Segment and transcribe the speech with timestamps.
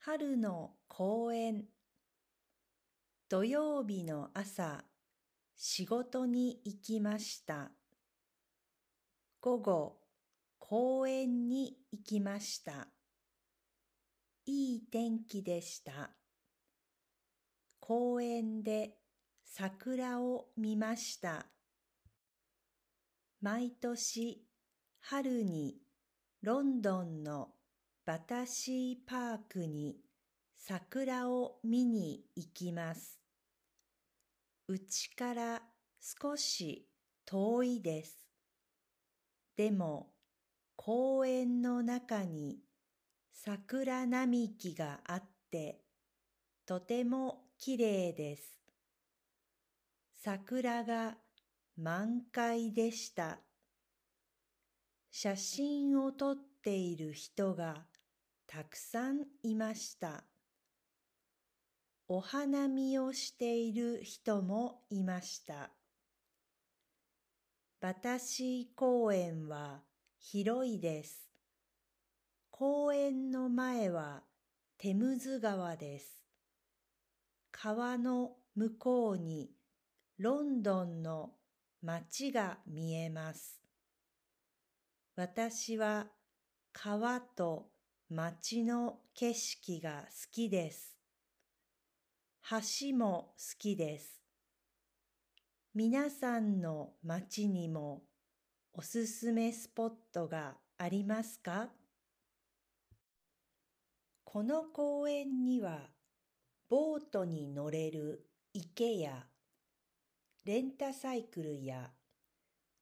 [0.00, 1.64] 春の公園
[3.28, 4.84] 土曜日の朝、
[5.54, 7.72] 仕事に行きました。
[9.40, 9.96] 午後、
[10.58, 12.88] 公園に行きました。
[14.46, 16.10] いい天気でした。
[17.80, 18.94] 公園で
[19.44, 21.46] 桜を見ました。
[23.42, 24.42] 毎年
[25.00, 25.76] 春に
[26.40, 27.57] ロンドンの
[28.08, 29.98] バタシーパークに
[30.56, 33.20] 桜を見に行きます。
[34.66, 35.62] うちから
[36.00, 36.88] 少し
[37.26, 38.18] 遠いです。
[39.58, 40.14] でも
[40.74, 42.60] 公園の中に
[43.30, 45.82] 桜並木があって
[46.64, 48.58] とても綺麗です。
[50.24, 51.18] 桜が
[51.76, 53.40] 満開でした。
[55.10, 57.84] 写真を撮っている人が
[58.50, 60.24] たくさんいました。
[62.08, 65.70] お花見をしている人もいました。
[67.78, 69.82] バタシ公園は
[70.18, 71.30] 広いです。
[72.50, 74.22] 公園の前は
[74.78, 76.24] テムズ川です。
[77.52, 79.50] 川の向こうに
[80.16, 81.32] ロンドンの
[81.82, 83.60] 街が見えます。
[85.16, 86.06] 私は
[86.72, 87.77] 川と
[88.10, 90.96] 街の景色が好きです。
[92.80, 94.22] 橋も好きです。
[95.74, 98.04] 皆さんの街にも
[98.72, 101.68] おすすめスポットがありますか？
[104.24, 105.90] この公園には
[106.70, 109.26] ボートに乗れる池や
[110.46, 111.90] レンタサイクルや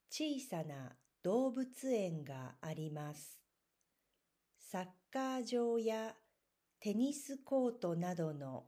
[0.09, 0.93] 小さな
[1.25, 3.41] 動物園があります。
[4.77, 6.15] サッカー場や
[6.81, 8.65] テニスコートなどの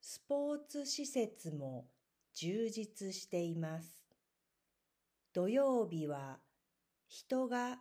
[0.00, 1.88] スポーツ施設も
[2.32, 4.06] 充実しています。
[5.34, 6.38] 土曜日は
[7.08, 7.80] 人が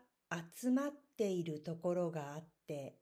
[0.59, 2.95] 集まっているところがあって、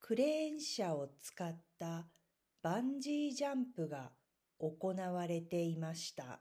[0.00, 2.08] クレーン車を使った
[2.60, 4.10] バンジージャンプが
[4.58, 6.40] 行われていました。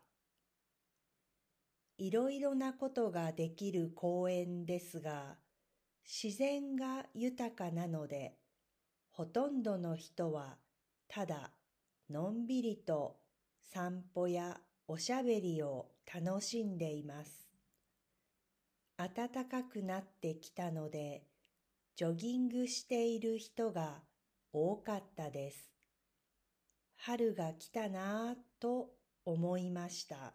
[1.97, 5.37] いろいろなことができる公園ですが、
[6.07, 8.37] 自然が豊かなので、
[9.11, 10.57] ほとんどの人は
[11.09, 11.51] ただ
[12.09, 13.17] のんびりと
[13.61, 14.57] 散歩や
[14.87, 17.49] おしゃべりを楽しんでいます。
[18.97, 21.23] 暖かくなってきたので、
[21.97, 24.01] ジョギングしている人が
[24.53, 25.71] 多かったです。
[26.95, 28.91] 春が来たなぁと
[29.25, 30.33] 思いました。